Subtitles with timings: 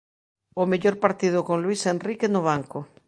[0.61, 2.79] O mellor partido con Luís Enrique no banco.